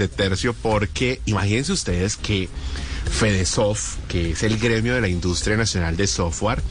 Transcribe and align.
de 0.00 0.08
tercio 0.08 0.54
porque 0.54 1.20
imagínense 1.26 1.72
ustedes 1.72 2.16
que 2.16 2.48
Fedesoft, 3.10 3.98
que 4.08 4.32
es 4.32 4.42
el 4.42 4.58
gremio 4.58 4.94
de 4.94 5.00
la 5.00 5.08
industria 5.08 5.56
nacional 5.56 5.96
de 5.96 6.06
software, 6.06 6.62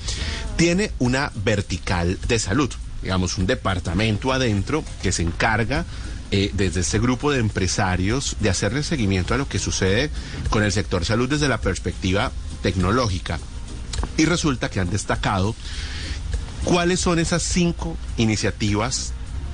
tiene 0.58 0.92
una 1.00 1.32
vertical 1.36 2.18
de 2.28 2.40
salud, 2.40 2.70
digamos, 3.02 3.38
un 3.38 3.46
departamento 3.46 4.34
adentro 4.34 4.84
que 5.02 5.12
se 5.12 5.24
encarga 5.24 5.86
eh, 6.32 6.52
desde 6.54 6.82
este 6.82 7.00
grupo 7.00 7.32
de 7.32 7.40
empresarios 7.40 8.36
de 8.40 8.50
hacerle 8.50 8.84
seguimiento 8.84 9.34
a 9.34 9.38
lo 9.38 9.48
que 9.48 9.60
sucede 9.60 10.12
con 10.50 10.64
el 10.64 10.72
sector 10.72 11.06
salud 11.06 11.30
desde 11.30 11.48
la 11.48 11.62
perspectiva 11.62 12.32
tecnológica. 12.62 13.40
Y 14.18 14.26
resulta 14.26 14.70
que 14.70 14.80
han 14.80 14.90
destacado 14.90 15.56
cuáles 16.64 17.00
son 17.00 17.20
esas 17.20 17.44
cinco 17.44 17.98
iniciativas 18.18 19.14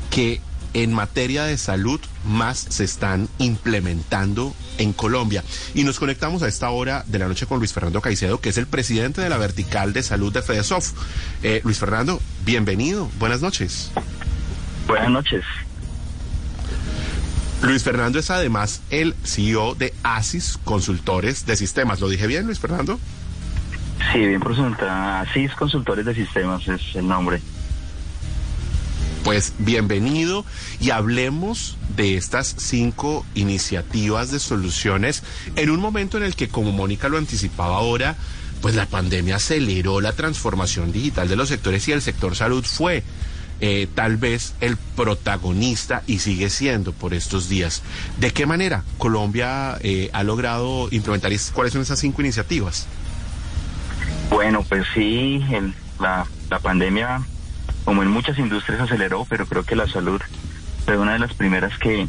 que 0.10 0.42
en 0.76 0.94
materia 0.94 1.46
de 1.46 1.58
salud 1.58 2.02
más 2.26 2.58
se 2.58 2.84
están 2.84 3.30
implementando 3.40 4.54
en 4.78 4.92
Colombia. 4.92 5.42
Y 5.74 5.84
nos 5.86 6.00
conectamos 6.00 6.44
a 6.44 6.50
esta 6.50 6.70
hora 6.70 7.06
de 7.08 7.18
la 7.18 7.30
noche 7.30 7.46
con 7.46 7.60
Luis 7.60 7.72
Fernando 7.72 8.02
Caicedo, 8.02 8.42
que 8.42 8.50
es 8.50 8.58
el 8.58 8.68
presidente 8.68 9.22
de 9.22 9.30
la 9.30 9.38
vertical 9.38 9.94
de 9.94 10.04
salud 10.04 10.34
de 10.34 10.42
FEDESOF. 10.42 10.92
Eh, 11.44 11.62
Luis 11.64 11.80
Fernando, 11.80 12.22
bienvenido. 12.44 13.10
Buenas 13.20 13.42
noches. 13.42 13.92
Buenas 14.86 15.10
noches. 15.10 15.46
Luis 17.62 17.82
Fernando 17.82 18.20
es 18.20 18.30
además 18.30 18.82
el 18.90 19.16
CEO 19.24 19.76
de 19.76 19.94
ASIS 20.04 20.60
Consultores 20.66 21.46
de 21.46 21.56
Sistemas. 21.56 22.02
¿Lo 22.02 22.10
dije 22.10 22.28
bien, 22.28 22.48
Luis 22.48 22.60
Fernando? 22.60 23.00
Sí, 24.12 24.20
bien 24.20 24.42
presenta. 24.42 25.22
ASIS 25.22 25.56
Consultores 25.56 26.06
de 26.06 26.14
Sistemas 26.14 26.68
es 26.68 26.82
el 26.96 27.08
nombre. 27.08 27.42
Pues 29.26 29.54
bienvenido 29.58 30.46
y 30.80 30.92
hablemos 30.92 31.78
de 31.98 32.16
estas 32.16 32.54
cinco 32.60 33.26
iniciativas 33.34 34.30
de 34.30 34.38
soluciones 34.38 35.24
en 35.56 35.72
un 35.72 35.80
momento 35.80 36.18
en 36.18 36.24
el 36.24 36.36
que, 36.36 36.48
como 36.48 36.72
Mónica 36.72 37.10
lo 37.10 37.18
anticipaba 37.18 37.78
ahora, 37.78 38.18
pues 38.62 38.76
la 38.76 38.86
pandemia 38.86 39.38
aceleró 39.38 40.00
la 40.00 40.14
transformación 40.14 40.92
digital 40.92 41.28
de 41.28 41.36
los 41.36 41.50
sectores 41.50 41.88
y 41.88 41.94
el 41.94 42.04
sector 42.04 42.36
salud 42.36 42.64
fue 42.64 43.04
eh, 43.62 43.88
tal 43.96 44.18
vez 44.18 44.54
el 44.62 44.78
protagonista 44.78 46.04
y 46.06 46.20
sigue 46.20 46.52
siendo 46.52 46.92
por 46.92 47.16
estos 47.16 47.50
días. 47.50 47.82
¿De 48.20 48.30
qué 48.30 48.46
manera 48.46 48.84
Colombia 49.00 49.80
eh, 49.82 50.12
ha 50.14 50.22
logrado 50.22 50.88
implementar 50.92 51.34
y 51.34 51.40
cuáles 51.52 51.74
son 51.74 51.82
esas 51.82 51.98
cinco 51.98 52.22
iniciativas? 52.22 52.86
Bueno, 54.30 54.64
pues 54.70 54.86
sí, 54.94 55.44
el, 55.52 55.74
la, 56.00 56.28
la 56.52 56.60
pandemia 56.60 57.26
como 57.86 58.02
en 58.02 58.10
muchas 58.10 58.38
industrias 58.40 58.82
aceleró, 58.82 59.26
pero 59.30 59.46
creo 59.46 59.64
que 59.64 59.76
la 59.76 59.88
salud 59.88 60.20
fue 60.84 60.98
una 60.98 61.14
de 61.14 61.20
las 61.20 61.34
primeras 61.34 61.78
que, 61.78 62.08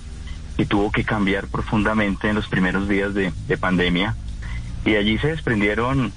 tuvo 0.68 0.90
que 0.90 1.04
cambiar 1.04 1.48
profundamente 1.48 2.30
en 2.30 2.34
los 2.34 2.48
primeros 2.48 2.88
días 2.88 3.14
de, 3.14 3.30
pandemia. 3.60 4.16
Y 4.86 4.96
allí 4.96 5.18
se 5.18 5.28
desprendieron 5.28 6.12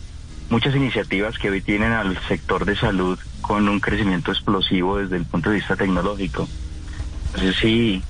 muchas 0.49 0.75
iniciativas 0.75 1.37
que 1.37 1.49
hoy 1.49 1.61
tienen 1.61 1.91
al 1.91 2.17
sector 2.27 2.65
de 2.65 2.75
salud 2.77 3.19
con 3.41 3.67
un 3.67 3.79
crecimiento 3.79 4.31
explosivo 4.31 4.97
desde 4.97 5.17
el 5.17 5.25
punto 5.25 5.49
de 5.49 5.57
vista 5.57 5.75
tecnológico. 5.75 6.47
Entonces 7.27 7.55
sí, 7.57 8.01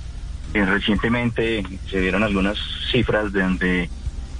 eh, 0.53 0.65
recientemente 0.65 1.65
se 1.89 1.99
dieron 1.99 2.23
algunas 2.23 2.57
cifras 2.91 3.33
de 3.33 3.41
donde 3.41 3.89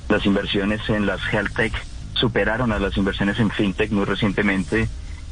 las 0.09 0.25
inversiones 0.25 0.87
en 0.89 1.05
las 1.05 1.21
health 1.33 1.55
tech 1.55 1.73
superaron 2.13 2.71
a 2.71 2.80
las 2.80 2.97
inversiones 2.97 3.39
en 3.39 3.49
fintech 3.49 3.91
muy 3.91 4.05
recientemente 4.05 4.87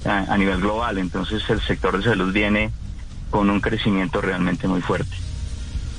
a, 0.05 0.37
nivel 0.37 0.61
global. 0.61 0.97
Entonces 0.97 1.47
el 1.49 1.61
sector 1.61 1.97
de 1.97 2.03
salud 2.03 2.33
viene 2.33 2.71
con 3.29 3.49
un 3.49 3.59
crecimiento 3.59 4.21
realmente 4.21 4.67
muy 4.67 4.81
fuerte. 4.81 5.15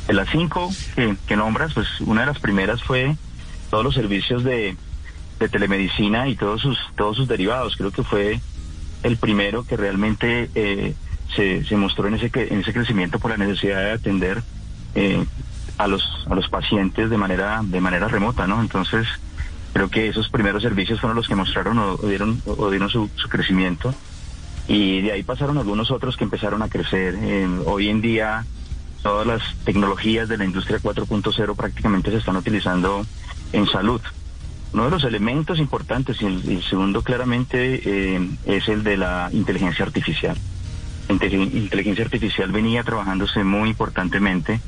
De 0.07 0.15
las 0.15 0.31
cinco 0.31 0.71
que, 1.27 1.37
nombras, 1.37 1.75
pues 1.75 2.01
una 2.01 2.23
de 2.23 2.29
las 2.29 2.39
primeras 2.39 2.83
fue 2.83 3.17
todos 3.71 3.85
los 3.85 3.95
servicios 3.95 4.45
de, 4.45 4.77
telemedicina 5.39 6.29
y 6.29 6.35
todos 6.35 6.63
sus, 6.63 6.79
todos 6.97 7.17
sus 7.17 7.29
derivados. 7.29 7.77
Creo 7.77 7.91
que 7.91 8.03
fue 8.03 8.41
el 9.03 9.17
primero 9.19 9.65
que 9.65 9.77
realmente 9.77 10.51
eh, 10.55 10.95
se, 11.37 11.65
se, 11.65 11.77
mostró 11.77 12.09
en 12.09 12.15
ese, 12.15 12.31
en 12.35 12.61
ese 12.61 12.73
crecimiento 12.73 13.19
por 13.19 13.31
la 13.31 13.37
necesidad 13.37 13.83
de 13.83 13.93
atender 13.93 14.43
eh, 14.95 15.25
a 15.77 15.87
los 15.87 16.03
a 16.29 16.35
los 16.35 16.49
pacientes 16.49 17.09
de 17.09 17.17
manera 17.17 17.61
de 17.63 17.81
manera 17.81 18.09
remota, 18.09 18.47
¿no? 18.47 18.61
Entonces 18.61 19.07
Creo 19.73 19.91
que 19.91 20.09
esos 20.09 20.29
primeros 20.29 20.63
servicios 20.63 21.01
fueron 21.01 21.17
los 21.17 21.29
que 21.29 21.35
mostraron 21.35 21.79
o, 21.79 21.97
dieron, 21.97 22.43
o 22.47 22.71
dieron 22.71 22.89
su, 22.91 23.09
crecimiento 23.29 23.95
y 24.67 25.01
de 25.01 25.13
ahí 25.13 25.23
pasaron 25.23 25.57
algunos 25.59 25.91
otros 25.91 26.17
que 26.17 26.25
empezaron 26.25 26.63
a 26.63 26.69
crecer. 26.69 27.17
hoy 27.65 27.89
en 27.89 28.01
día 28.01 28.45
todas 29.03 29.27
las 29.27 29.43
tecnologías 29.65 30.29
de 30.29 30.37
la 30.37 30.45
industria 30.45 30.79
4.0 30.79 31.57
prácticamente 31.57 32.11
se 32.11 32.19
están 32.19 32.37
utilizando 32.37 33.07
en 33.53 33.67
salud. 33.67 34.01
Uno 34.73 34.85
de 34.85 34.91
los 34.91 35.05
elementos 35.05 35.59
importantes 35.59 36.21
y 36.21 36.27
el, 36.27 36.63
segundo 36.63 37.03
claramente 37.03 37.81
eh, 37.85 38.29
es 38.45 38.69
el 38.69 38.85
de 38.85 38.99
la 38.99 39.31
inteligencia 39.33 39.85
artificial. 39.85 40.37
Inteligencia 41.09 42.05
artificial 42.05 42.53
venía 42.53 42.83
trabajándose 42.83 43.43
muy 43.45 43.71
importantemente 43.71 44.61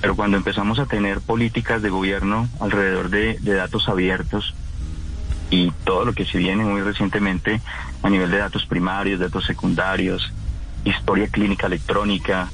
pero 0.00 0.16
cuando 0.16 0.36
empezamos 0.36 0.78
a 0.78 0.86
tener 0.86 1.20
políticas 1.20 1.82
de 1.82 1.90
gobierno 1.90 2.48
alrededor 2.58 3.10
de, 3.10 3.38
datos 3.40 3.88
abiertos 3.88 4.54
y 5.50 5.70
todo 5.84 6.04
lo 6.04 6.12
que 6.12 6.24
se 6.24 6.38
viene 6.38 6.64
muy 6.64 6.80
recientemente 6.80 7.60
a 8.02 8.08
nivel 8.08 8.30
de 8.30 8.38
datos 8.38 8.66
primarios, 8.66 9.20
datos 9.20 9.44
secundarios, 9.44 10.32
historia 10.84 11.28
clínica 11.28 11.66
electrónica, 11.66 12.48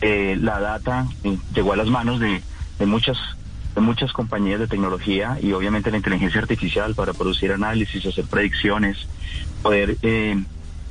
eh, 0.00 0.36
la 0.40 0.60
data 0.60 1.06
eh, 1.24 1.36
llegó 1.54 1.72
a 1.72 1.76
las 1.76 1.88
manos 1.88 2.20
de, 2.20 2.40
muchas 2.86 3.18
de 3.74 3.80
muchas 3.80 4.12
compañías 4.12 4.58
de 4.58 4.68
tecnología 4.68 5.38
y 5.42 5.52
obviamente 5.52 5.90
la 5.90 5.98
inteligencia 5.98 6.40
artificial 6.40 6.94
para 6.94 7.12
producir 7.12 7.52
análisis, 7.52 8.06
hacer 8.06 8.24
predicciones, 8.24 9.06
poder 9.62 9.98
eh, 10.02 10.42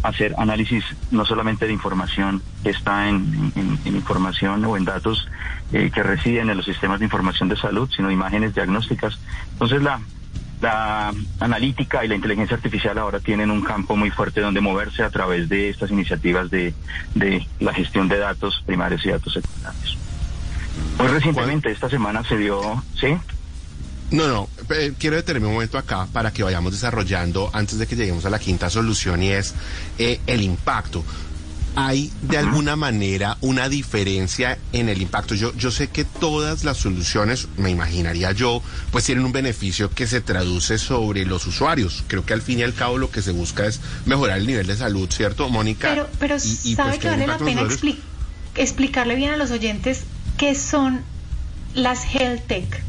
hacer 0.08 0.36
análisis 0.38 0.84
no 1.12 1.26
solamente 1.26 1.66
de 1.66 1.74
información 1.74 2.42
que 2.64 2.70
está 2.70 3.10
en, 3.10 3.52
información 3.86 4.64
o 4.66 4.78
en 4.78 4.86
datos 4.86 5.28
eh, 5.74 5.92
que 5.94 6.04
residen 6.04 6.50
en 6.50 6.58
los 6.58 6.66
sistemas 6.66 7.00
de 7.00 7.06
información 7.06 7.50
de 7.50 7.58
salud, 7.58 7.90
sino 7.96 8.12
imágenes 8.12 8.54
diagnósticas. 8.54 9.18
Entonces 9.54 9.82
la, 9.82 10.00
la 10.62 11.14
analítica 11.40 12.06
y 12.06 12.08
la 12.08 12.16
inteligencia 12.16 12.56
artificial 12.56 12.98
ahora 12.98 13.20
tienen 13.20 13.52
un 13.52 13.62
campo 13.62 13.96
muy 13.96 14.12
fuerte 14.12 14.42
donde 14.42 14.62
moverse 14.62 15.04
a 15.04 15.10
través 15.10 15.50
de 15.50 15.70
estas 15.70 15.92
iniciativas 15.92 16.50
de, 16.50 16.74
de 17.16 17.48
la 17.60 17.74
gestión 17.74 18.08
de 18.08 18.20
datos 18.20 18.64
primarios 18.66 19.06
y 19.06 19.10
datos 19.10 19.34
secundarios. 19.34 19.98
Muy 20.98 21.08
recientemente, 21.08 21.72
esta 21.72 21.90
semana 21.90 22.24
se 22.24 22.38
dio, 22.38 22.84
¿sí? 23.00 23.18
No, 24.12 24.28
no, 24.28 24.50
eh, 24.70 24.94
quiero 25.00 25.16
detenerme 25.16 25.48
un 25.48 25.54
momento 25.54 25.78
acá 25.78 26.08
para 26.12 26.32
que 26.32 26.44
vayamos 26.44 26.72
desarrollando 26.72 27.50
antes 27.54 27.80
de 27.80 27.88
que 27.88 27.96
lleguemos 27.96 28.26
a 28.26 28.30
la 28.30 28.40
quinta 28.40 28.70
solución 28.70 29.24
y 29.24 29.32
es 29.32 29.54
eh, 29.98 30.20
el 30.28 30.42
impacto. 30.42 31.04
¿Hay 31.78 32.10
de 32.22 32.38
alguna 32.38 32.78
manera 32.78 33.38
una 33.42 33.68
diferencia 33.68 34.58
en 34.72 34.88
el 34.88 35.02
impacto? 35.02 35.36
Yo, 35.36 35.54
yo 35.56 35.72
sé 35.72 35.90
que 35.90 36.06
todas 36.06 36.64
las 36.64 36.78
soluciones, 36.78 37.50
me 37.58 37.70
imaginaría 37.70 38.32
yo, 38.32 38.62
pues 38.92 39.04
tienen 39.04 39.26
un 39.26 39.34
beneficio 39.34 39.90
que 39.90 40.08
se 40.08 40.22
traduce 40.22 40.78
sobre 40.78 41.26
los 41.26 41.46
usuarios. 41.48 42.06
Creo 42.08 42.26
que 42.26 42.32
al 42.32 42.42
fin 42.42 42.60
y 42.60 42.64
al 42.64 42.74
cabo 42.74 42.98
lo 42.98 43.12
que 43.12 43.22
se 43.22 43.32
busca 43.32 43.66
es 43.66 43.82
mejorar 44.06 44.38
el 44.38 44.48
nivel 44.48 44.68
de 44.68 44.78
salud, 44.78 45.10
¿cierto, 45.12 45.50
Mónica? 45.50 45.90
Pero, 45.90 46.08
pero 46.18 46.40
¿sabe 46.40 46.76
pues, 46.76 47.00
que 47.00 47.10
vale 47.10 47.28
la 47.28 47.38
pena 47.40 47.68
explicarle 48.56 49.16
bien 49.16 49.32
a 49.32 49.38
los 49.38 49.52
oyentes 49.52 50.04
qué 50.38 50.56
son 50.56 51.02
las 51.74 52.06
health 52.16 52.48
tech? 52.48 52.84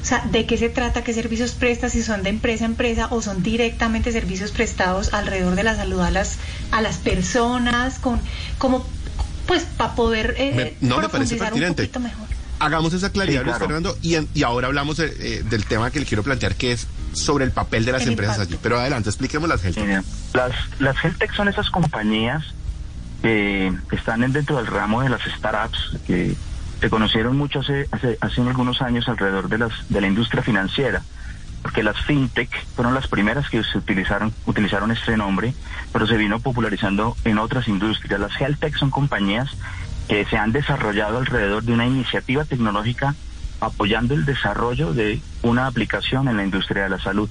O 0.00 0.04
sea, 0.04 0.24
¿de 0.30 0.46
qué 0.46 0.56
se 0.56 0.68
trata? 0.68 1.02
¿Qué 1.02 1.12
servicios 1.12 1.52
presta? 1.52 1.88
Si 1.88 2.02
son 2.02 2.22
de 2.22 2.30
empresa 2.30 2.64
a 2.64 2.68
empresa 2.68 3.08
o 3.10 3.20
son 3.20 3.42
directamente 3.42 4.12
servicios 4.12 4.52
prestados 4.52 5.12
alrededor 5.12 5.54
de 5.54 5.64
la 5.64 5.76
salud 5.76 6.00
a 6.00 6.10
las, 6.10 6.38
a 6.70 6.80
las 6.80 6.98
personas, 6.98 7.98
con, 7.98 8.20
como, 8.58 8.86
pues, 9.46 9.64
para 9.64 9.94
poder 9.94 10.34
eh, 10.38 10.76
no, 10.80 10.98
me 10.98 11.08
parece 11.08 11.36
pertinente. 11.36 11.82
un 11.82 11.88
poquito 11.88 12.00
mejor. 12.00 12.26
Hagamos 12.60 12.92
esa 12.92 13.10
claridad, 13.10 13.44
Luis 13.44 13.56
Fernando, 13.56 13.96
y, 14.02 14.16
y 14.34 14.42
ahora 14.42 14.66
hablamos 14.66 14.98
eh, 14.98 15.44
del 15.48 15.64
tema 15.64 15.90
que 15.90 16.00
le 16.00 16.06
quiero 16.06 16.22
plantear, 16.24 16.56
que 16.56 16.72
es 16.72 16.88
sobre 17.12 17.44
el 17.44 17.52
papel 17.52 17.84
de 17.84 17.92
las 17.92 18.06
empresas 18.06 18.38
allí. 18.40 18.58
Pero 18.62 18.78
adelante, 18.78 19.08
expliquemos 19.08 19.48
las 19.48 19.64
Heltec. 19.64 20.02
Las, 20.34 20.52
las 20.78 21.04
Heltec 21.04 21.34
son 21.34 21.48
esas 21.48 21.70
compañías 21.70 22.44
que 23.22 23.72
están 23.92 24.20
dentro 24.32 24.56
del 24.56 24.66
ramo 24.66 25.02
de 25.02 25.08
las 25.08 25.22
startups, 25.22 25.98
que 26.06 26.36
se 26.80 26.90
conocieron 26.90 27.36
mucho 27.36 27.60
hace, 27.60 27.88
hace, 27.90 28.18
hace 28.20 28.40
algunos 28.42 28.82
años 28.82 29.08
alrededor 29.08 29.48
de, 29.48 29.58
las, 29.58 29.88
de 29.88 30.00
la 30.00 30.06
industria 30.06 30.42
financiera, 30.42 31.02
porque 31.62 31.82
las 31.82 32.00
fintech 32.04 32.50
fueron 32.74 32.94
las 32.94 33.08
primeras 33.08 33.48
que 33.50 33.64
se 33.64 33.78
utilizaron, 33.78 34.32
utilizaron 34.46 34.90
este 34.90 35.16
nombre, 35.16 35.54
pero 35.92 36.06
se 36.06 36.16
vino 36.16 36.38
popularizando 36.38 37.16
en 37.24 37.38
otras 37.38 37.66
industrias. 37.68 38.20
Las 38.20 38.40
health 38.40 38.60
tech 38.60 38.76
son 38.76 38.90
compañías 38.90 39.50
que 40.08 40.24
se 40.24 40.38
han 40.38 40.52
desarrollado 40.52 41.18
alrededor 41.18 41.64
de 41.64 41.72
una 41.72 41.86
iniciativa 41.86 42.44
tecnológica 42.44 43.14
apoyando 43.60 44.14
el 44.14 44.24
desarrollo 44.24 44.92
de 44.92 45.20
una 45.42 45.66
aplicación 45.66 46.28
en 46.28 46.36
la 46.36 46.44
industria 46.44 46.84
de 46.84 46.90
la 46.90 47.00
salud. 47.00 47.28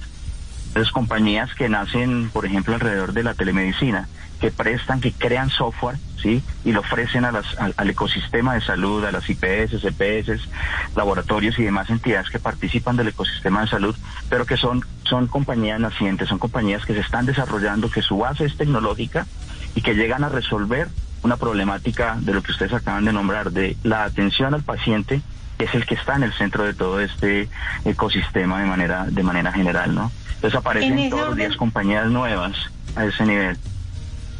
Entonces, 0.68 0.92
compañías 0.92 1.54
que 1.54 1.68
nacen, 1.68 2.28
por 2.30 2.44
ejemplo, 2.44 2.74
alrededor 2.74 3.14
de 3.14 3.22
la 3.22 3.34
telemedicina, 3.34 4.08
que 4.40 4.50
prestan, 4.50 5.00
que 5.00 5.12
crean 5.12 5.50
software, 5.50 5.96
¿sí? 6.20 6.42
Y 6.64 6.72
lo 6.72 6.80
ofrecen 6.80 7.24
a 7.24 7.32
las, 7.32 7.46
al, 7.58 7.90
ecosistema 7.90 8.54
de 8.54 8.60
salud, 8.60 9.04
a 9.04 9.12
las 9.12 9.28
IPS, 9.28 9.84
EPS, 9.84 10.48
laboratorios 10.96 11.58
y 11.58 11.64
demás 11.64 11.90
entidades 11.90 12.30
que 12.30 12.38
participan 12.38 12.96
del 12.96 13.08
ecosistema 13.08 13.62
de 13.62 13.68
salud, 13.68 13.96
pero 14.28 14.46
que 14.46 14.56
son, 14.56 14.84
son 15.04 15.26
compañías 15.26 15.80
nacientes, 15.80 16.28
son 16.28 16.38
compañías 16.38 16.84
que 16.84 16.94
se 16.94 17.00
están 17.00 17.26
desarrollando, 17.26 17.90
que 17.90 18.02
su 18.02 18.18
base 18.18 18.44
es 18.44 18.56
tecnológica 18.56 19.26
y 19.74 19.82
que 19.82 19.94
llegan 19.94 20.24
a 20.24 20.28
resolver 20.28 20.88
una 21.22 21.36
problemática 21.36 22.16
de 22.20 22.32
lo 22.32 22.42
que 22.42 22.52
ustedes 22.52 22.72
acaban 22.72 23.04
de 23.04 23.12
nombrar, 23.12 23.50
de 23.50 23.76
la 23.82 24.04
atención 24.04 24.54
al 24.54 24.62
paciente, 24.62 25.20
que 25.58 25.64
es 25.64 25.74
el 25.74 25.86
que 25.86 25.94
está 25.94 26.16
en 26.16 26.22
el 26.22 26.32
centro 26.32 26.64
de 26.64 26.74
todo 26.74 27.00
este 27.00 27.48
ecosistema 27.84 28.60
de 28.60 28.66
manera, 28.66 29.06
de 29.06 29.22
manera 29.22 29.52
general, 29.52 29.94
¿no? 29.94 30.12
Entonces 30.36 30.56
aparecen 30.56 31.10
todos 31.10 31.28
los 31.28 31.36
días 31.36 31.56
compañías 31.56 32.06
nuevas 32.06 32.56
a 32.94 33.04
ese 33.04 33.26
nivel. 33.26 33.58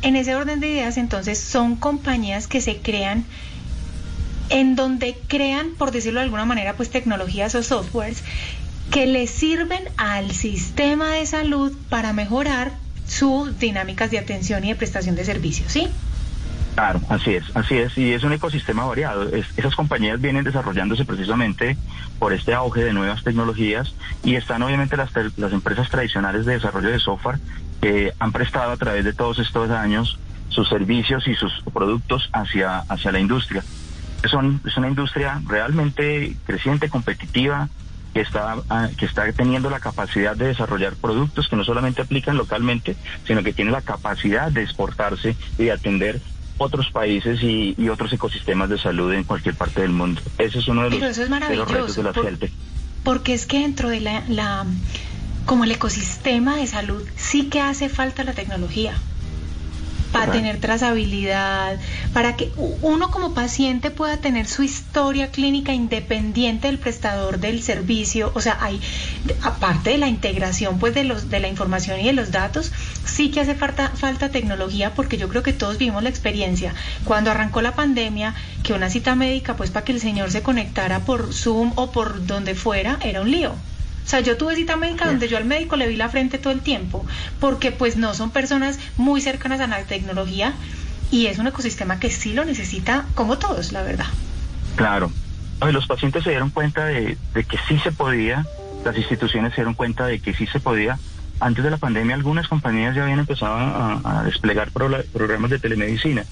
En 0.02 0.16
ese 0.16 0.34
orden 0.34 0.60
de 0.60 0.68
ideas, 0.68 0.96
entonces, 0.96 1.38
son 1.38 1.76
compañías 1.76 2.46
que 2.46 2.60
se 2.60 2.76
crean 2.78 3.24
en 4.50 4.76
donde 4.76 5.18
crean, 5.26 5.70
por 5.76 5.90
decirlo 5.90 6.20
de 6.20 6.24
alguna 6.24 6.44
manera, 6.44 6.76
pues 6.76 6.90
tecnologías 6.90 7.54
o 7.54 7.62
softwares 7.62 8.22
que 8.90 9.06
le 9.06 9.26
sirven 9.26 9.82
al 9.96 10.30
sistema 10.30 11.10
de 11.10 11.26
salud 11.26 11.72
para 11.90 12.12
mejorar 12.12 12.72
sus 13.06 13.58
dinámicas 13.58 14.10
de 14.10 14.18
atención 14.18 14.64
y 14.64 14.68
de 14.68 14.74
prestación 14.76 15.16
de 15.16 15.24
servicios, 15.24 15.72
¿sí? 15.72 15.88
Claro, 16.78 17.00
así 17.08 17.34
es, 17.34 17.44
así 17.56 17.76
es, 17.76 17.98
y 17.98 18.12
es 18.12 18.22
un 18.22 18.32
ecosistema 18.32 18.84
variado. 18.84 19.28
esas 19.34 19.74
compañías 19.74 20.20
vienen 20.20 20.44
desarrollándose 20.44 21.04
precisamente 21.04 21.76
por 22.20 22.32
este 22.32 22.54
auge 22.54 22.84
de 22.84 22.92
nuevas 22.92 23.24
tecnologías 23.24 23.96
y 24.22 24.36
están 24.36 24.62
obviamente 24.62 24.96
las, 24.96 25.10
las 25.36 25.52
empresas 25.52 25.90
tradicionales 25.90 26.46
de 26.46 26.52
desarrollo 26.52 26.90
de 26.90 27.00
software 27.00 27.40
que 27.80 28.12
han 28.20 28.30
prestado 28.30 28.70
a 28.70 28.76
través 28.76 29.04
de 29.04 29.12
todos 29.12 29.40
estos 29.40 29.68
años 29.72 30.20
sus 30.50 30.68
servicios 30.68 31.26
y 31.26 31.34
sus 31.34 31.52
productos 31.74 32.30
hacia, 32.32 32.78
hacia 32.78 33.10
la 33.10 33.18
industria. 33.18 33.64
Son, 34.30 34.60
es 34.64 34.76
una 34.76 34.86
industria 34.86 35.42
realmente 35.48 36.36
creciente, 36.46 36.88
competitiva, 36.88 37.68
que 38.14 38.20
está, 38.20 38.54
ah, 38.70 38.88
que 38.96 39.04
está 39.04 39.30
teniendo 39.32 39.68
la 39.68 39.80
capacidad 39.80 40.36
de 40.36 40.46
desarrollar 40.46 40.94
productos 40.94 41.48
que 41.48 41.56
no 41.56 41.64
solamente 41.64 42.02
aplican 42.02 42.36
localmente, 42.36 42.94
sino 43.26 43.42
que 43.42 43.52
tiene 43.52 43.72
la 43.72 43.82
capacidad 43.82 44.52
de 44.52 44.62
exportarse 44.62 45.34
y 45.58 45.64
de 45.64 45.72
atender 45.72 46.20
otros 46.58 46.90
países 46.90 47.42
y, 47.42 47.88
otros 47.88 48.12
ecosistemas 48.12 48.68
de 48.68 48.78
salud 48.78 49.12
en 49.12 49.24
cualquier 49.24 49.54
parte 49.54 49.80
del 49.80 49.92
mundo. 49.92 50.20
Ese 50.36 50.58
es 50.58 50.68
uno 50.68 50.84
de 50.84 50.90
los, 50.90 51.00
retos 51.70 51.96
de 51.96 52.02
la 52.02 52.12
por, 52.12 52.38
Porque 53.02 53.34
es 53.34 53.46
que 53.46 53.60
dentro 53.60 53.88
de 53.88 54.00
la, 54.00 54.22
la, 54.28 54.66
como 55.46 55.64
el 55.64 55.70
ecosistema 55.70 56.56
de 56.56 56.66
salud, 56.66 57.02
sí 57.16 57.48
que 57.48 57.60
hace 57.60 57.88
falta 57.88 58.24
la 58.24 58.34
tecnología 58.34 58.94
para 60.18 60.32
tener 60.32 60.60
trazabilidad, 60.60 61.78
para 62.12 62.36
que 62.36 62.50
uno 62.82 63.10
como 63.10 63.34
paciente 63.34 63.90
pueda 63.90 64.16
tener 64.16 64.46
su 64.46 64.62
historia 64.62 65.30
clínica 65.30 65.72
independiente 65.72 66.66
del 66.66 66.78
prestador 66.78 67.38
del 67.38 67.62
servicio, 67.62 68.32
o 68.34 68.40
sea, 68.40 68.58
hay 68.60 68.80
aparte 69.42 69.90
de 69.90 69.98
la 69.98 70.08
integración 70.08 70.78
pues 70.78 70.94
de 70.94 71.04
los 71.04 71.30
de 71.30 71.40
la 71.40 71.48
información 71.48 72.00
y 72.00 72.04
de 72.04 72.12
los 72.12 72.30
datos, 72.30 72.72
sí 73.04 73.30
que 73.30 73.40
hace 73.40 73.54
falta 73.54 73.88
falta 73.90 74.30
tecnología 74.30 74.94
porque 74.94 75.18
yo 75.18 75.28
creo 75.28 75.42
que 75.42 75.52
todos 75.52 75.78
vimos 75.78 76.02
la 76.02 76.08
experiencia. 76.08 76.74
Cuando 77.04 77.30
arrancó 77.30 77.62
la 77.62 77.74
pandemia 77.74 78.34
que 78.62 78.72
una 78.72 78.90
cita 78.90 79.14
médica 79.14 79.56
pues 79.56 79.70
para 79.70 79.84
que 79.84 79.92
el 79.92 80.00
señor 80.00 80.30
se 80.30 80.42
conectara 80.42 81.00
por 81.00 81.32
Zoom 81.32 81.72
o 81.76 81.92
por 81.92 82.26
donde 82.26 82.54
fuera 82.54 82.98
era 83.02 83.20
un 83.20 83.30
lío. 83.30 83.54
O 84.08 84.10
sea, 84.10 84.20
yo 84.20 84.38
tuve 84.38 84.56
cita 84.56 84.78
médica 84.78 85.04
donde 85.04 85.28
yo 85.28 85.36
al 85.36 85.44
médico 85.44 85.76
le 85.76 85.86
vi 85.86 85.94
la 85.94 86.08
frente 86.08 86.38
todo 86.38 86.54
el 86.54 86.62
tiempo, 86.62 87.04
porque 87.40 87.72
pues 87.72 87.98
no 87.98 88.14
son 88.14 88.30
personas 88.30 88.78
muy 88.96 89.20
cercanas 89.20 89.60
a 89.60 89.66
la 89.66 89.82
tecnología 89.82 90.54
y 91.10 91.26
es 91.26 91.38
un 91.38 91.46
ecosistema 91.46 92.00
que 92.00 92.08
sí 92.08 92.32
lo 92.32 92.46
necesita 92.46 93.04
como 93.14 93.36
todos, 93.36 93.70
la 93.70 93.82
verdad. 93.82 94.06
Claro. 94.76 95.12
Los 95.60 95.86
pacientes 95.86 96.24
se 96.24 96.30
dieron 96.30 96.48
cuenta 96.48 96.86
de, 96.86 97.18
que 97.34 97.58
sí 97.68 97.78
se 97.80 97.92
podía, 97.92 98.46
las 98.82 98.96
instituciones 98.96 99.50
se 99.50 99.56
dieron 99.56 99.74
cuenta 99.74 100.06
de 100.06 100.20
que 100.20 100.32
sí 100.32 100.46
se 100.46 100.58
podía. 100.58 100.98
Antes 101.38 101.62
de 101.62 101.70
la 101.70 101.76
pandemia 101.76 102.14
algunas 102.14 102.48
compañías 102.48 102.96
ya 102.96 103.02
habían 103.02 103.18
empezado 103.18 103.56
a, 103.58 104.22
desplegar 104.24 104.70
programas 104.70 105.50
de 105.50 105.58
telemedicina 105.58 106.24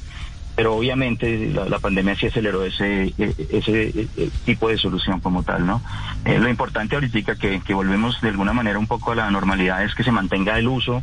pero 0.57 0.75
obviamente 0.75 1.53
la, 1.53 1.79
pandemia 1.79 2.17
sí 2.17 2.27
aceleró 2.27 2.65
ese, 2.65 3.13
e, 3.19 3.35
ese, 3.51 3.89
e, 3.89 4.09
e, 4.17 4.31
tipo 4.47 4.71
de 4.71 4.79
solución 4.79 5.21
como 5.21 5.43
tal, 5.43 5.67
¿no? 5.67 5.83
Eh, 6.25 6.39
lo 6.39 6.49
importante 6.49 6.95
ahorita 6.95 7.37
que, 7.37 7.61
que 7.61 7.75
volvemos 7.75 8.19
de 8.23 8.31
alguna 8.31 8.55
manera 8.55 8.79
un 8.79 8.87
poco 8.87 9.13
a 9.13 9.15
la 9.15 9.31
normalidad 9.31 9.85
es 9.85 9.95
que 9.95 10.03
se 10.03 10.11
mantenga 10.11 10.59
el 10.59 10.67
uso 10.67 11.03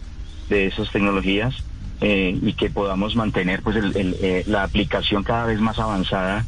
de 0.50 0.66
esas 0.66 0.92
tecnologías 0.92 1.54
eh, 2.02 2.36
y 2.42 2.54
que 2.54 2.72
podamos 2.72 3.16
mantener 3.16 3.62
pues 3.62 3.76
el, 3.76 3.94
eh, 3.96 4.44
la 4.48 4.64
aplicación 4.64 5.24
cada 5.24 5.46
vez 5.46 5.62
más 5.62 5.78
avanzada 5.78 6.46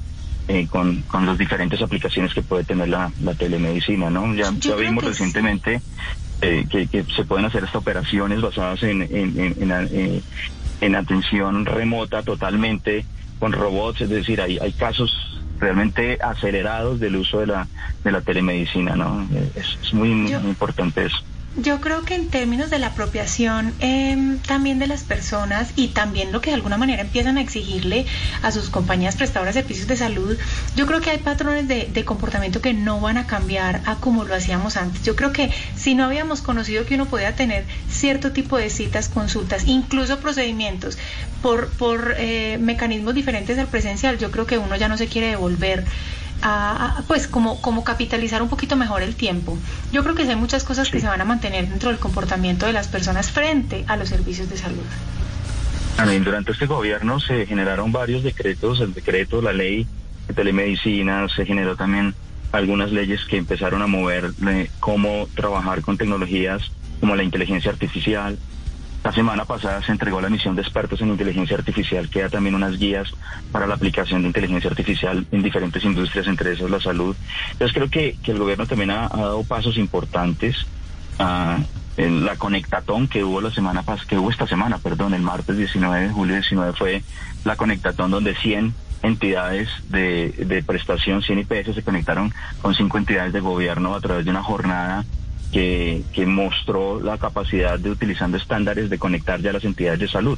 con, 0.70 1.02
con 1.04 1.26
las 1.26 1.40
diferentes 1.40 1.82
aplicaciones 1.82 2.32
que 2.36 2.44
puede 2.44 2.64
tener 2.64 2.88
la, 2.88 3.12
telemedicina, 3.38 4.12
¿no? 4.12 4.34
Ya, 4.36 4.52
ya 4.60 4.76
vimos 4.76 5.04
recientemente 5.04 5.82
que, 6.40 6.88
que, 6.88 7.04
se 7.16 7.26
pueden 7.26 7.46
hacer 7.46 7.64
estas 7.64 7.78
operaciones 7.78 8.42
basadas 8.42 8.84
en, 8.84 9.02
en, 9.02 9.40
en, 9.40 9.72
en 9.72 10.24
atención 10.96 11.66
remota 11.66 12.24
totalmente 12.24 13.06
con 13.40 13.52
robots, 13.52 14.02
es 14.02 14.10
decir, 14.10 14.42
hay, 14.42 14.58
hay 14.60 14.72
casos 14.74 15.36
realmente 15.60 16.18
acelerados 16.22 17.00
del 17.00 17.16
uso 17.16 17.40
de 17.40 17.48
la, 17.48 17.68
de 18.04 18.12
la 18.12 18.22
telemedicina, 18.22 18.96
¿no? 18.96 19.28
Es, 19.56 19.94
muy 19.94 20.10
importante 20.34 21.06
eso. 21.06 21.18
Yo 21.58 21.80
creo 21.80 22.04
que 22.04 22.16
en 22.16 22.28
términos 22.28 22.70
de 22.70 22.80
la 22.80 22.88
apropiación 22.88 23.74
em, 23.80 24.40
también 24.40 24.78
de 24.78 24.88
las 24.88 25.04
personas 25.04 25.72
y 25.78 25.90
también 25.90 26.34
lo 26.34 26.42
que 26.42 26.50
de 26.50 26.56
alguna 26.56 26.76
manera 26.76 27.02
empiezan 27.02 27.38
a 27.38 27.42
exigirle 27.42 28.06
a 28.42 28.52
sus 28.52 28.70
compañías 28.70 29.16
prestadoras 29.16 29.56
de 29.56 29.62
servicios 29.62 29.88
de 29.88 29.96
salud, 29.96 30.38
yo 30.76 30.86
creo 30.86 31.00
que 31.00 31.12
hay 31.12 31.20
patrones 31.20 31.70
de, 31.70 31.86
de, 31.86 32.04
comportamiento 32.04 32.62
que 32.62 32.74
no 32.74 33.00
van 33.00 33.18
a 33.18 33.26
cambiar 33.26 33.82
a 33.86 33.96
como 33.96 34.26
lo 34.26 34.36
hacíamos 34.36 34.76
antes. 34.76 35.04
Yo 35.04 35.16
creo 35.16 35.32
que 35.32 35.50
si 35.78 35.96
no 35.96 36.04
habíamos 36.04 36.42
conocido 36.42 36.86
que 36.86 36.96
uno 36.96 37.06
podía 37.06 37.36
tener 37.38 37.66
cierto 37.90 38.34
tipo 38.34 38.58
de 38.58 38.70
citas, 38.70 39.08
consultas, 39.08 39.66
incluso 39.66 40.20
procedimientos 40.20 40.98
por, 41.42 41.70
por 41.70 42.16
eh, 42.18 42.58
mecanismos 42.60 43.16
diferentes 43.16 43.58
al 43.58 43.68
presencial, 43.68 44.18
yo 44.18 44.30
creo 44.30 44.46
que 44.46 44.58
uno 44.58 44.76
ya 44.76 44.90
no 44.90 44.98
se 44.98 45.08
quiere 45.08 45.30
devolver 45.30 45.86
a, 46.42 47.04
pues 47.08 47.28
como, 47.28 47.62
como 47.62 47.84
capitalizar 47.84 48.42
un 48.42 48.50
poquito 48.50 48.76
mejor 48.76 49.02
el 49.02 49.16
tiempo. 49.16 49.58
Yo 49.92 50.04
creo 50.04 50.16
que 50.16 50.24
hay 50.24 50.36
muchas 50.36 50.64
cosas 50.64 50.90
que 50.90 51.00
se 51.00 51.08
van 51.08 51.22
a 51.22 51.26
mantener 51.26 51.68
dentro 51.68 51.90
del 51.90 52.00
comportamiento 52.00 52.66
de 52.66 52.74
las 52.74 52.88
personas 52.88 53.32
frente 53.32 53.86
a 53.88 53.98
los 53.98 54.10
servicios 54.10 54.50
de 54.50 54.58
salud. 54.58 54.84
También 55.96 56.24
durante 56.24 56.52
este 56.52 56.66
gobierno 56.66 57.20
se 57.20 57.46
generaron 57.46 57.92
varios 57.92 58.22
decretos, 58.24 58.82
el 58.82 58.94
decreto, 58.94 59.42
la 59.42 59.54
ley 59.54 59.88
de 60.28 60.34
telemedicina, 60.34 61.28
se 61.30 61.46
generó 61.46 61.76
también 61.76 62.14
algunas 62.52 62.92
leyes 62.92 63.24
que 63.26 63.38
empezaron 63.38 63.82
a 63.82 63.88
mover 63.88 64.32
cómo 64.80 65.28
trabajar 65.36 65.82
con 65.82 65.98
tecnologías 65.98 66.72
como 67.00 67.16
la 67.16 67.24
inteligencia 67.24 67.72
artificial, 67.72 68.38
la 69.06 69.12
semana 69.12 69.46
pasada 69.46 69.84
se 69.84 69.92
entregó 69.92 70.20
la 70.20 70.30
misión 70.30 70.56
de 70.56 70.64
expertos 70.64 71.00
en 71.00 71.10
inteligencia 71.10 71.56
artificial, 71.56 72.10
que 72.10 72.24
da 72.24 72.30
también 72.30 72.56
unas 72.56 72.80
guías 72.80 73.08
para 73.52 73.68
la 73.68 73.76
aplicación 73.76 74.24
de 74.24 74.30
inteligencia 74.30 74.68
artificial 74.68 75.28
en 75.32 75.44
diferentes 75.44 75.84
industrias, 75.84 76.26
entre 76.26 76.54
esas 76.54 76.72
la 76.72 76.82
salud. 76.82 77.16
Entonces 77.52 77.76
creo 77.76 77.88
que, 77.88 78.18
el 78.26 78.40
gobierno 78.40 78.66
también 78.66 78.90
ha, 78.90 79.08
dado 79.10 79.44
pasos 79.44 79.78
importantes. 79.78 80.66
Ah, 81.20 81.60
en 81.98 82.26
la 82.26 82.36
conectatón 82.36 83.08
que 83.08 83.24
hubo 83.24 83.40
la 83.42 83.52
semana 83.52 83.84
pasada, 83.84 84.08
que 84.10 84.18
hubo 84.18 84.32
esta 84.32 84.48
semana, 84.48 84.80
perdón, 84.80 85.14
el 85.14 85.22
martes 85.22 85.56
19 85.56 86.08
de 86.08 86.10
julio 86.10 86.36
19 86.36 86.74
fue 86.74 87.04
la 87.46 87.56
conectatón 87.56 88.10
donde 88.10 88.36
100 88.36 88.74
entidades 89.04 89.70
de, 89.90 90.32
de 90.32 90.64
prestación, 90.64 91.22
100 91.22 91.40
IPS 91.40 91.76
se 91.76 91.84
conectaron 91.84 92.34
con 92.62 92.74
cinco 92.74 92.98
entidades 92.98 93.32
de 93.34 93.40
gobierno 93.40 93.94
a 93.94 94.02
través 94.02 94.26
de 94.26 94.32
una 94.32 94.44
jornada 94.44 95.06
que, 95.56 96.26
mostró 96.26 97.00
la 97.00 97.18
capacidad 97.18 97.80
de 97.80 97.90
utilizando 97.90 98.36
estándares 98.36 98.90
de 98.90 99.00
conectar 99.00 99.40
ya 99.40 99.54
las 99.54 99.64
entidades 99.64 100.00
de 100.00 100.08
salud. 100.10 100.38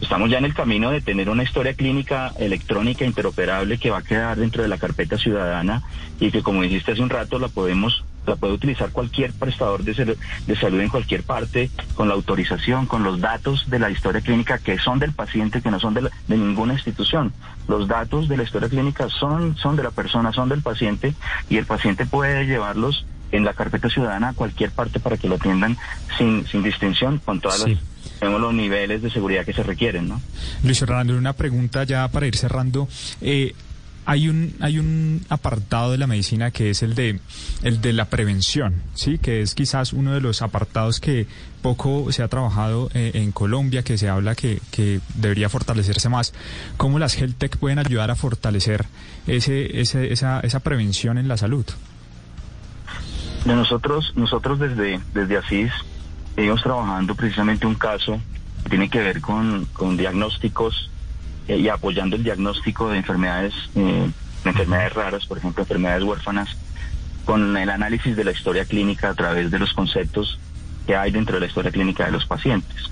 Estamos 0.00 0.28
ya 0.28 0.36
en 0.36 0.44
el 0.44 0.52
camino 0.52 0.90
de 0.90 1.00
tener 1.00 1.30
una 1.30 1.42
historia 1.42 1.72
clínica 1.72 2.32
electrónica 2.38 3.06
interoperable 3.06 3.78
que 3.78 3.90
va 3.90 3.98
a 3.98 4.02
quedar 4.02 4.36
dentro 4.36 4.62
de 4.62 4.68
la 4.68 4.76
carpeta 4.76 5.16
ciudadana 5.16 5.84
y 6.20 6.30
que 6.30 6.42
como 6.42 6.62
dijiste 6.62 6.92
hace 6.92 7.00
un 7.00 7.08
rato 7.08 7.38
la 7.38 7.48
podemos 7.48 8.04
la 8.26 8.36
puede 8.36 8.52
utilizar 8.52 8.90
cualquier 8.90 9.32
prestador 9.32 9.84
de, 9.84 10.18
de 10.46 10.56
salud 10.56 10.80
en 10.80 10.90
cualquier 10.90 11.22
parte 11.22 11.70
con 11.94 12.08
la 12.08 12.14
autorización, 12.14 12.84
con 12.84 13.02
los 13.02 13.20
datos 13.20 13.70
de 13.70 13.78
la 13.78 13.90
historia 13.90 14.20
clínica 14.20 14.58
que 14.58 14.78
son 14.78 14.98
del 14.98 15.12
paciente, 15.12 15.62
que 15.62 15.70
no 15.70 15.80
son 15.80 15.94
de, 15.94 16.02
de 16.02 16.36
ninguna 16.36 16.74
institución. 16.74 17.32
Los 17.68 17.88
datos 17.88 18.28
de 18.28 18.36
la 18.36 18.42
historia 18.42 18.68
clínica 18.68 19.08
son, 19.08 19.56
son 19.56 19.76
de 19.76 19.82
la 19.82 19.92
persona, 19.92 20.30
son 20.34 20.50
del 20.50 20.60
paciente 20.60 21.14
y 21.48 21.56
el 21.56 21.64
paciente 21.64 22.04
puede 22.04 22.44
llevarlos 22.44 23.06
en 23.32 23.44
la 23.44 23.54
carpeta 23.54 23.88
ciudadana 23.88 24.30
a 24.30 24.32
cualquier 24.34 24.70
parte 24.70 25.00
para 25.00 25.16
que 25.16 25.28
lo 25.28 25.36
atiendan 25.36 25.76
sin, 26.16 26.46
sin 26.46 26.62
distinción, 26.62 27.18
con 27.24 27.40
todas 27.40 27.60
las 27.60 27.78
los 28.20 28.54
niveles 28.54 29.02
de 29.02 29.10
seguridad 29.10 29.44
que 29.44 29.52
se 29.52 29.62
requieren, 29.62 30.08
¿no? 30.08 30.20
Luis 30.64 30.80
Fernando, 30.80 31.16
una 31.16 31.34
pregunta 31.34 31.84
ya 31.84 32.08
para 32.08 32.26
ir 32.26 32.36
cerrando. 32.36 32.88
Eh, 33.20 33.54
hay 34.06 34.28
un, 34.28 34.54
hay 34.60 34.78
un 34.78 35.20
apartado 35.28 35.92
de 35.92 35.98
la 35.98 36.06
medicina 36.06 36.50
que 36.50 36.70
es 36.70 36.82
el 36.82 36.94
de, 36.94 37.20
el 37.62 37.82
de 37.82 37.92
la 37.92 38.06
prevención, 38.06 38.74
¿sí? 38.94 39.18
Que 39.18 39.42
es 39.42 39.54
quizás 39.54 39.92
uno 39.92 40.14
de 40.14 40.22
los 40.22 40.40
apartados 40.40 40.98
que 40.98 41.26
poco 41.60 42.10
se 42.10 42.22
ha 42.22 42.28
trabajado 42.28 42.88
eh, 42.94 43.10
en 43.14 43.32
Colombia, 43.32 43.82
que 43.82 43.98
se 43.98 44.08
habla 44.08 44.34
que, 44.34 44.60
que 44.70 45.00
debería 45.14 45.50
fortalecerse 45.50 46.08
más. 46.08 46.32
¿Cómo 46.78 46.98
las 46.98 47.18
Health 47.18 47.36
Tech 47.36 47.56
pueden 47.58 47.78
ayudar 47.78 48.10
a 48.10 48.14
fortalecer 48.14 48.86
ese, 49.26 49.78
ese, 49.80 50.10
esa, 50.10 50.40
esa 50.40 50.60
prevención 50.60 51.18
en 51.18 51.28
la 51.28 51.36
salud? 51.36 51.66
De 53.44 53.54
nosotros, 53.54 54.12
nosotros 54.16 54.58
desde, 54.58 55.00
desde 55.14 55.36
Asís, 55.36 55.72
seguimos 56.34 56.62
trabajando 56.62 57.14
precisamente 57.14 57.66
un 57.66 57.74
caso 57.74 58.20
que 58.64 58.70
tiene 58.70 58.90
que 58.90 59.00
ver 59.00 59.20
con, 59.20 59.66
con 59.72 59.96
diagnósticos 59.96 60.90
eh, 61.48 61.56
y 61.56 61.68
apoyando 61.68 62.16
el 62.16 62.24
diagnóstico 62.24 62.90
de 62.90 62.98
enfermedades, 62.98 63.54
eh, 63.74 64.10
enfermedades 64.44 64.92
raras, 64.92 65.26
por 65.26 65.38
ejemplo, 65.38 65.62
enfermedades 65.62 66.04
huérfanas, 66.04 66.56
con 67.24 67.56
el 67.56 67.70
análisis 67.70 68.16
de 68.16 68.24
la 68.24 68.32
historia 68.32 68.64
clínica 68.64 69.10
a 69.10 69.14
través 69.14 69.50
de 69.50 69.58
los 69.58 69.72
conceptos 69.72 70.38
que 70.86 70.96
hay 70.96 71.10
dentro 71.10 71.34
de 71.34 71.40
la 71.40 71.46
historia 71.46 71.70
clínica 71.70 72.06
de 72.06 72.12
los 72.12 72.26
pacientes. 72.26 72.90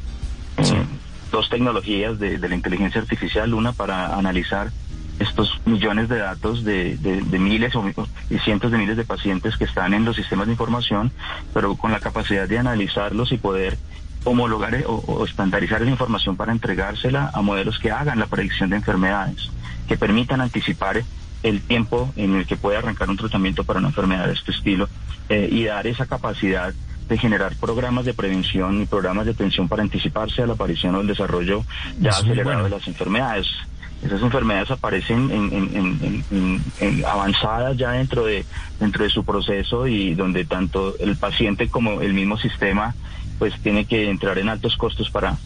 Eh, 0.59 0.85
dos 1.31 1.49
tecnologías 1.49 2.19
de, 2.19 2.39
la 2.39 2.55
inteligencia 2.55 3.01
artificial, 3.01 3.53
una 3.55 3.73
para 3.73 4.17
analizar 4.17 4.71
estos 5.29 5.61
millones 5.65 6.09
de 6.09 6.19
datos 6.19 6.65
de, 6.65 6.97
de, 6.97 7.39
miles 7.39 7.75
o, 7.75 7.85
y 8.31 8.39
cientos 8.39 8.71
de 8.71 8.79
miles 8.79 8.97
de 8.97 9.05
pacientes 9.05 9.57
que 9.57 9.65
están 9.65 9.95
en 9.95 10.05
los 10.05 10.17
sistemas 10.17 10.47
de 10.47 10.53
información, 10.53 11.13
pero 11.53 11.75
con 11.77 11.93
la 11.93 12.01
capacidad 12.01 12.49
de 12.49 12.59
analizarlos 12.59 13.33
y 13.33 13.37
poder 13.37 13.79
homologar 14.25 14.75
eh, 14.75 14.85
o, 14.87 15.25
estandarizar 15.25 15.83
esa 15.83 15.91
información 15.91 16.37
para 16.37 16.53
entregársela 16.53 17.31
a 17.33 17.43
modelos 17.43 17.79
que 17.79 17.91
hagan 17.91 18.19
la 18.19 18.27
predicción 18.27 18.71
de 18.71 18.77
enfermedades, 18.77 19.51
que 19.89 19.97
permitan 19.97 20.41
anticipar 20.41 21.03
el 21.43 21.61
tiempo 21.61 22.13
en 22.17 22.35
el 22.35 22.47
que 22.47 22.57
puede 22.57 22.77
arrancar 22.77 23.09
un 23.09 23.17
tratamiento 23.17 23.65
para 23.65 23.79
una 23.79 23.89
enfermedad 23.89 24.27
de 24.27 24.33
este 24.33 24.53
estilo 24.53 24.89
eh, 25.29 25.49
y 25.51 25.65
dar 25.65 25.87
esa 25.87 26.07
capacidad 26.07 26.75
de 27.09 27.19
generar 27.19 27.55
programas 27.57 28.05
de 28.05 28.15
prevención 28.15 28.83
y 28.83 28.87
programas 28.87 29.27
de 29.27 29.33
atención 29.33 29.69
para 29.69 29.83
anticiparse 29.83 30.43
a 30.43 30.47
la 30.47 30.55
aparición 30.55 30.97
o 30.97 31.01
el 31.01 31.07
desarrollo 31.07 31.65
ya 32.01 32.11
acelerado 32.11 32.65
de 32.65 32.71
las 32.71 32.87
enfermedades. 32.89 33.47
Esas 34.03 34.23
enfermedades 34.23 34.71
aparecen 34.71 35.31
en, 35.31 37.05
avanzadas 37.07 37.77
ya 37.77 37.93
dentro 37.93 38.25
de 38.25 38.45
dentro 38.79 39.05
de 39.05 39.11
su 39.11 39.25
proceso 39.25 39.87
y 39.87 40.15
donde 40.15 40.45
tanto 40.45 40.95
el 40.99 41.17
paciente 41.17 41.69
como 41.69 42.03
el 42.03 42.13
mismo 42.13 42.37
sistema 42.37 42.95
pues 43.39 43.55
tiene 43.63 43.87
que 43.87 44.11
entrar 44.11 44.39
en 44.39 44.49
altos 44.49 44.77
costos 44.77 45.11
para, 45.11 45.37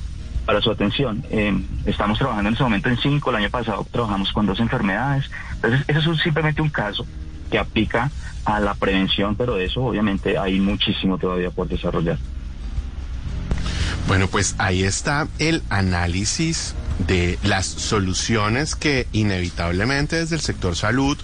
para 0.46 0.60
su 0.60 0.70
atención. 0.70 1.24
Eh, 1.30 1.56
estamos 1.86 2.18
trabajando 2.18 2.48
en 2.48 2.54
este 2.54 2.64
momento 2.64 2.88
en 2.88 2.98
cinco, 2.98 3.30
el 3.30 3.36
año 3.36 3.50
pasado 3.50 3.86
trabajamos 3.90 4.32
con 4.32 4.46
dos 4.46 4.60
enfermedades. 4.60 5.30
Entonces, 5.54 5.84
eso 5.88 6.12
es 6.12 6.20
simplemente 6.20 6.62
un 6.62 6.70
caso 6.70 7.06
que 7.50 7.58
aplica 7.58 8.10
a 8.44 8.60
la 8.60 8.74
prevención, 8.74 9.34
pero 9.36 9.54
de 9.54 9.66
eso 9.66 9.82
obviamente 9.82 10.38
hay 10.38 10.60
muchísimo 10.60 11.18
todavía 11.18 11.50
por 11.50 11.68
desarrollar. 11.68 12.18
Bueno, 14.06 14.26
pues 14.28 14.54
ahí 14.58 14.82
está 14.82 15.28
el 15.38 15.62
análisis 15.68 16.74
de 17.06 17.38
las 17.42 17.66
soluciones 17.66 18.74
que 18.74 19.06
inevitablemente 19.12 20.16
desde 20.16 20.36
el 20.36 20.42
sector 20.42 20.76
salud 20.76 21.18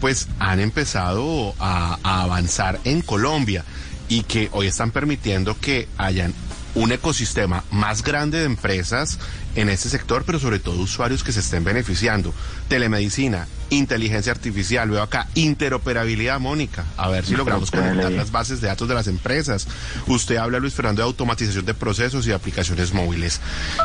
pues 0.00 0.28
han 0.40 0.58
empezado 0.58 1.54
a, 1.60 1.96
avanzar 2.02 2.80
en 2.84 3.02
Colombia 3.02 3.64
y 4.08 4.24
que 4.24 4.48
hoy 4.50 4.66
están 4.66 4.90
permitiendo 4.90 5.56
que 5.58 5.88
hayan 5.96 6.34
un 6.74 6.90
ecosistema 6.90 7.62
más 7.70 8.02
grande 8.02 8.38
de 8.38 8.46
empresas 8.46 9.20
en 9.54 9.68
este 9.68 9.88
sector, 9.88 10.24
pero 10.24 10.40
sobre 10.40 10.58
todo 10.58 10.80
usuarios 10.80 11.22
que 11.22 11.30
se 11.30 11.38
estén 11.38 11.62
beneficiando. 11.62 12.34
Telemedicina, 12.66 13.46
inteligencia 13.72 14.32
artificial, 14.32 14.90
veo 14.90 15.02
acá, 15.02 15.28
interoperabilidad, 15.34 16.38
Mónica, 16.40 16.84
a 16.96 17.08
ver 17.08 17.24
si 17.24 17.34
logramos 17.34 17.70
conectar 17.70 18.12
las 18.12 18.30
bases 18.30 18.60
de 18.60 18.68
datos 18.68 18.88
de 18.88 18.94
las 18.94 19.06
empresas. 19.06 19.66
Usted 20.06 20.36
habla, 20.36 20.58
Luis 20.58 20.74
Fernando, 20.74 21.02
de 21.02 21.06
automatización 21.06 21.64
de 21.64 21.74
procesos 21.74 22.26
y 22.26 22.28
de 22.28 22.34
aplicaciones 22.34 22.92
móviles, 22.92 23.40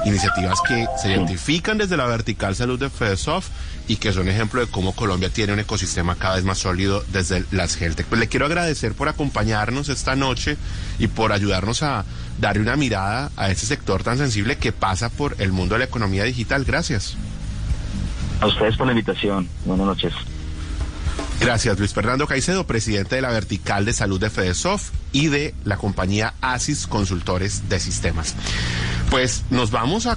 iniciativas 0.06 0.60
que 0.68 0.86
se 1.02 1.10
identifican 1.12 1.78
desde 1.78 1.98
la 1.98 2.06
vertical 2.06 2.56
salud 2.56 2.80
de 2.80 2.90
FEDESOFT 2.90 3.50
y 3.88 3.96
que 3.96 4.12
son 4.12 4.28
ejemplo 4.28 4.60
de 4.60 4.68
cómo 4.68 4.94
Colombia 4.94 5.30
tiene 5.30 5.54
un 5.54 5.60
ecosistema 5.60 6.16
cada 6.16 6.36
vez 6.36 6.44
más 6.44 6.58
sólido 6.58 7.04
desde 7.14 7.46
las 7.52 7.82
Heltec. 7.82 8.08
Pues 8.08 8.20
le 8.20 8.28
quiero 8.28 8.46
agradecer 8.46 8.94
por 8.94 9.08
acompañarnos 9.08 9.90
esta 9.90 10.16
noche 10.16 10.58
y 11.00 11.08
por 11.08 11.32
ayudarnos 11.32 11.84
a 11.84 12.04
darle 12.40 12.62
una 12.62 12.76
mirada 12.76 13.32
a 13.38 13.50
este 13.50 13.66
sector 13.66 14.04
tan 14.04 14.18
sensible 14.18 14.58
que 14.58 14.74
pasa 14.74 15.10
por 15.10 15.36
el 15.40 15.52
mundo 15.52 15.76
de 15.76 15.80
la 15.80 15.86
economía 15.86 16.26
digital. 16.26 16.66
Gracias. 16.66 17.16
A 18.40 18.48
ustedes 18.48 18.78
por 18.78 18.86
la 18.86 18.94
invitación. 18.94 19.48
Buenas 19.66 19.88
noches. 19.88 20.14
Gracias, 21.40 21.78
Luis 21.78 21.94
Fernando 21.94 22.28
Caicedo, 22.28 22.66
presidente 22.66 23.16
de 23.16 23.22
la 23.22 23.30
Vertical 23.30 23.86
de 23.86 23.94
Salud 23.94 24.20
de 24.20 24.30
FEDESOF 24.30 24.90
y 25.12 25.28
de 25.28 25.54
la 25.66 25.78
compañía 25.78 26.34
ASIS 26.42 26.88
Consultores 26.88 27.70
de 27.70 27.80
Sistemas. 27.80 28.36
Pues 29.10 29.44
nos 29.50 29.72
vamos 29.72 30.08
a 30.08 30.16